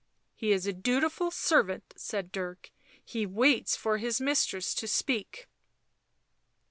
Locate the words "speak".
4.87-5.47